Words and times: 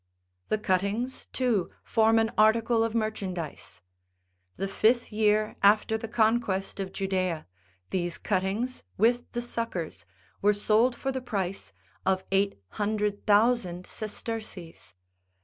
The 0.47 0.57
cuttings, 0.57 1.27
too, 1.31 1.69
form 1.83 2.17
an 2.17 2.31
article 2.35 2.83
of 2.83 2.95
merchandize: 2.95 3.83
the 4.57 4.67
fifth 4.67 5.11
year 5.11 5.55
after 5.61 5.95
the 5.95 6.07
conquest 6.07 6.79
of 6.79 6.91
Judaea, 6.91 7.45
these 7.91 8.17
cuttings, 8.17 8.81
with 8.97 9.31
the 9.33 9.43
suckers, 9.43 10.05
were 10.41 10.55
sold 10.55 10.95
for 10.95 11.11
the 11.11 11.21
price 11.21 11.71
of 12.03 12.23
eight 12.31 12.59
hundred 12.69 13.27
thousand 13.27 13.85
sesterces. 13.85 14.95